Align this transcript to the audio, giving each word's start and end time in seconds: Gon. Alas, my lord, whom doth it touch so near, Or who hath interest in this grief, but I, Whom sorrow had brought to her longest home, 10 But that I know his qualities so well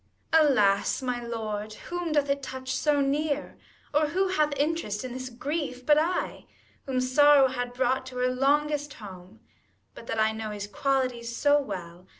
Gon. 0.31 0.47
Alas, 0.53 1.03
my 1.03 1.21
lord, 1.23 1.73
whom 1.73 2.11
doth 2.11 2.27
it 2.27 2.41
touch 2.41 2.75
so 2.75 3.01
near, 3.01 3.55
Or 3.93 4.07
who 4.07 4.29
hath 4.29 4.57
interest 4.57 5.03
in 5.05 5.13
this 5.13 5.29
grief, 5.29 5.85
but 5.85 5.99
I, 5.99 6.47
Whom 6.87 6.99
sorrow 6.99 7.49
had 7.49 7.75
brought 7.75 8.07
to 8.07 8.17
her 8.17 8.27
longest 8.27 8.95
home, 8.95 9.41
10 9.93 9.93
But 9.93 10.07
that 10.07 10.19
I 10.19 10.31
know 10.31 10.49
his 10.49 10.65
qualities 10.65 11.35
so 11.37 11.61
well 11.61 12.07